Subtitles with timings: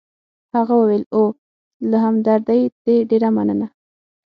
[0.55, 1.29] هغه وویل: اوه،
[1.89, 3.67] له همدردۍ دي ډېره مننه.